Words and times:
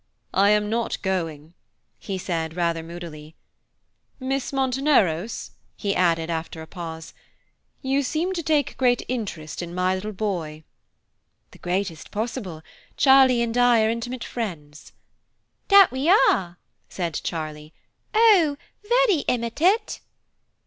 "I 0.33 0.49
am 0.49 0.67
not 0.67 0.99
going," 1.03 1.53
he 1.99 2.17
said, 2.17 2.55
rather 2.55 2.81
moodily. 2.81 3.35
"Miss 4.19 4.51
Monteneros," 4.51 5.51
he 5.77 5.95
added 5.95 6.27
after 6.27 6.63
a 6.63 6.65
pause, 6.65 7.13
"you 7.83 8.01
seem 8.01 8.33
to 8.33 8.41
take 8.41 8.77
great 8.77 9.03
interest 9.07 9.61
in 9.61 9.75
my 9.75 9.93
little 9.93 10.11
boy." 10.11 10.63
"The 11.51 11.59
greatest 11.59 12.09
possible; 12.09 12.63
Charlie 12.97 13.43
and 13.43 13.55
I 13.55 13.83
are 13.83 13.91
intimate 13.91 14.23
friends."" 14.23 14.91
Dat 15.67 15.91
we 15.91 16.09
are," 16.09 16.57
said 16.89 17.21
Charlie, 17.23 17.71
"oh, 18.15 18.57
veddy 18.83 19.23
imitate." 19.27 19.99